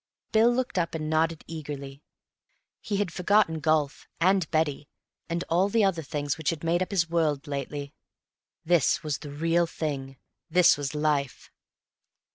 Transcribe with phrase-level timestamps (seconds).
[0.31, 2.01] Bill looked up and nodded eagerly.
[2.79, 4.87] He had forgotten golf and Betty
[5.29, 7.93] and all the other things which had made up his world lately.
[8.65, 10.17] This was the real thing.
[10.49, 11.51] This was life.